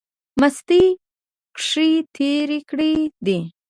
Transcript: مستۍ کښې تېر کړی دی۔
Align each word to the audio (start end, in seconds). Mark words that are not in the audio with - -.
مستۍ 0.39 0.85
کښې 1.57 1.89
تېر 2.15 2.49
کړی 2.69 2.93
دی۔ 3.25 3.37